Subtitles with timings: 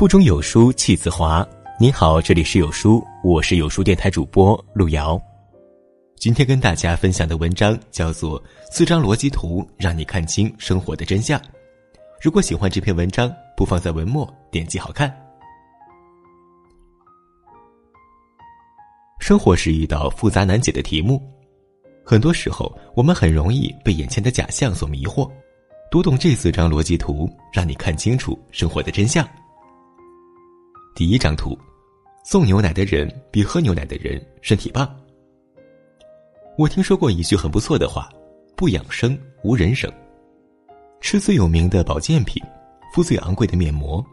[0.00, 1.46] 腹中有书气自华。
[1.78, 5.20] 你好，这里是有书，我是有书电台主播路遥。
[6.16, 11.38] 今天跟大家分享的文章叫做《四张逻辑图，让你看清生活的真相》。
[12.18, 15.14] 如果喜欢这篇文章，不妨在文末点击好看。
[19.18, 21.22] 生活是一道复杂难解的题目，
[22.02, 25.30] 很多时候我们很容易被眼前的假象所迷惑。
[25.90, 29.28] 读懂这四张逻辑图，让你看清楚生活的真相。
[31.00, 31.58] 第一张图，
[32.26, 34.86] 送牛奶的人比喝牛奶的人身体棒。
[36.58, 38.12] 我听说过一句很不错的话
[38.54, 39.90] ：“不养生无人生。”
[41.00, 42.42] 吃最有名的保健品，
[42.92, 44.04] 敷最昂贵的面膜，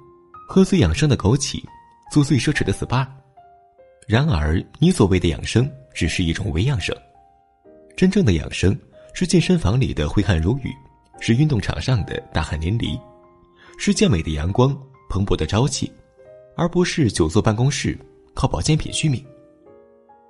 [0.48, 1.62] 喝最养生的枸杞，
[2.10, 3.06] 做最奢侈的 SPA。
[4.08, 6.96] 然而，你所谓的养生只是一种微养生，
[7.98, 8.74] 真正的养生
[9.14, 10.74] 是健身房里的挥汗如雨，
[11.20, 12.98] 是运动场上的大汗淋漓，
[13.78, 14.74] 是健美的阳光
[15.10, 15.92] 蓬勃的朝气。
[16.58, 17.96] 而不是久坐办公室，
[18.34, 19.24] 靠保健品续命。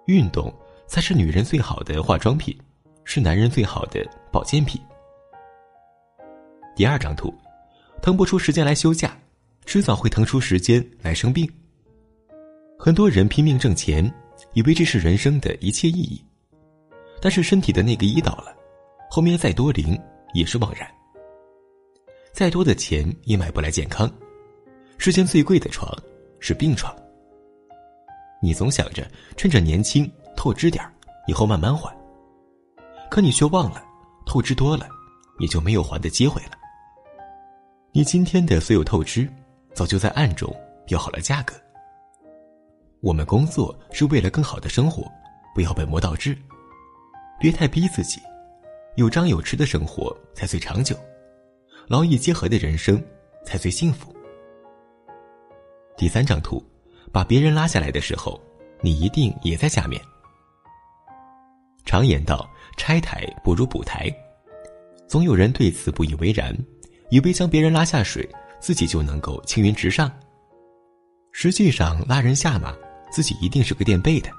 [0.08, 0.54] 运动
[0.86, 2.56] 才是女人最好的化妆品，
[3.06, 4.80] 是男人最好的保健品。
[6.76, 7.34] 第二张图，
[8.02, 9.18] 腾不出时间来休假，
[9.66, 11.50] 迟早会腾出时间来生病。
[12.78, 14.14] 很多人拼命挣钱，
[14.54, 16.22] 以为这是人生的一切意义，
[17.22, 18.54] 但是身体的那个一倒了，
[19.10, 19.98] 后面再多零
[20.34, 20.86] 也是枉然。
[22.34, 24.12] 再多的钱也买不来健康，
[24.98, 25.90] 世间最贵的床。
[26.40, 26.96] 是病床。
[28.42, 30.84] 你总想着趁着年轻透支点
[31.28, 31.96] 以后慢慢还。
[33.10, 33.84] 可你却忘了，
[34.26, 34.88] 透支多了，
[35.40, 36.52] 也就没有还的机会了。
[37.92, 39.28] 你今天的所有透支，
[39.74, 40.54] 早就在暗中
[40.86, 41.56] 标好了价格。
[43.02, 45.10] 我们工作是为了更好的生活，
[45.56, 46.38] 不要本末倒置，
[47.40, 48.20] 别太逼自己。
[48.98, 50.96] 有张有弛的生活才最长久，
[51.88, 53.02] 劳逸结合的人生
[53.46, 54.14] 才最幸福。
[55.98, 56.64] 第三张图，
[57.12, 58.40] 把别人拉下来的时候，
[58.82, 60.00] 你一定也在下面。
[61.86, 64.08] 常言道：“拆台不如补台。”
[65.10, 66.56] 总有人对此不以为然，
[67.10, 68.30] 以为将别人拉下水，
[68.60, 70.12] 自己就能够青云直上。
[71.32, 72.76] 实际上，拉人下马，
[73.10, 74.30] 自己一定是个垫背的；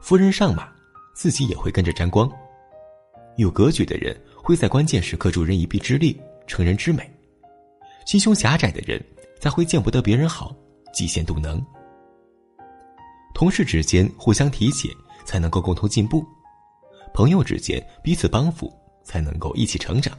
[0.00, 0.68] 扶人上马，
[1.14, 2.28] 自己也会跟着沾光。
[3.36, 7.04] 有格局的人会在关键时刻助人一臂之力，成人之美；
[8.06, 9.00] 心胸狭窄的人
[9.38, 10.56] 才会见不得别人好。
[10.92, 11.60] 极限动能，
[13.34, 14.88] 同事之间互相提携，
[15.24, 16.22] 才能够共同进步；
[17.14, 18.72] 朋友之间彼此帮扶，
[19.04, 20.12] 才能够一起成长；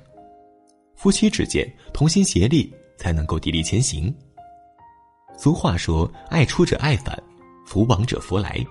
[0.95, 4.13] 夫妻之间同心协力，才能够砥砺前行。
[5.37, 7.17] 俗话说：“爱出者爱返，
[7.65, 8.63] 福往者福来。”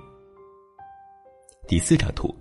[1.66, 2.34] 第四张图，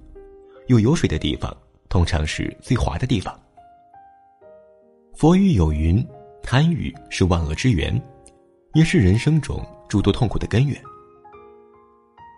[0.68, 1.56] 有油水的地方，
[1.90, 3.38] 通常是最滑的地方。
[5.16, 6.06] 佛语有云
[6.42, 8.00] ：“贪欲是万恶之源。”
[8.74, 10.80] 也是人生中诸多痛苦的根源。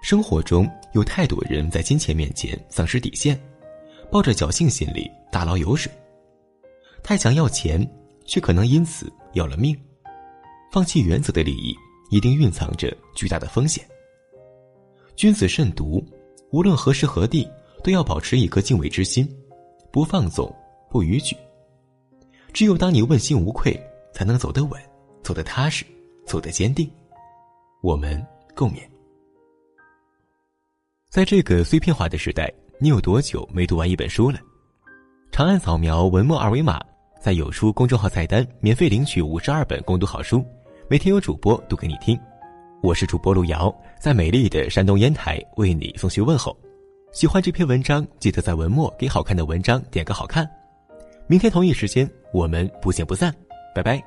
[0.02, 3.40] 生活中有太多人在金钱面前丧失底线，
[4.10, 5.92] 抱着侥幸心理大捞油水。
[7.04, 7.88] 太想要钱，
[8.26, 9.78] 却可能因此要了命。
[10.72, 11.76] 放弃原则的利益，
[12.10, 13.86] 一定蕴藏着巨大的风险。
[15.16, 16.04] 君子慎独，
[16.52, 17.48] 无论何时何地，
[17.84, 19.28] 都要保持一颗敬畏之心，
[19.92, 20.54] 不放纵，
[20.90, 21.36] 不逾矩。
[22.54, 23.78] 只有当你问心无愧，
[24.14, 24.82] 才能走得稳，
[25.22, 25.86] 走得踏实。
[26.32, 26.90] 走得坚定，
[27.84, 28.26] 我们
[28.56, 28.78] 共勉。
[31.10, 32.50] 在这个碎片化的时代，
[32.80, 34.40] 你有多久没读完一本书了？
[35.30, 36.80] 长按扫描文末二维码，
[37.20, 40.42] 在有书公众号菜单免费领取五十二本共读好书，
[40.88, 42.18] 每天有主播读给你听。
[42.82, 43.70] 我是主播路遥，
[44.00, 46.58] 在美丽的山东烟台为你送去问候。
[47.12, 50.50] 喜欢这篇文章，记得在文末给好看的文章点个好看。
[51.28, 53.36] 明天同一时间，我们不见不散，
[53.76, 54.02] 拜拜。